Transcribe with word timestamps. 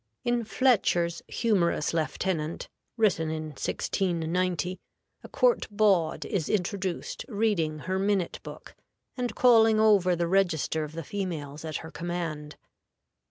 In 0.23 0.45
Fletcher's 0.45 1.21
"Humorous 1.27 1.93
Lieutenant," 1.93 2.67
written 2.97 3.29
in 3.29 3.49
1690, 3.49 4.79
a 5.23 5.29
court 5.29 5.67
bawd 5.69 6.25
is 6.25 6.49
introduced 6.49 7.23
reading 7.27 7.77
her 7.85 7.99
minute 7.99 8.39
book, 8.41 8.73
and 9.15 9.35
calling 9.35 9.79
over 9.79 10.15
the 10.15 10.27
register 10.27 10.83
of 10.83 10.93
the 10.93 11.03
females 11.03 11.63
at 11.63 11.77
her 11.85 11.91
command. 11.91 12.55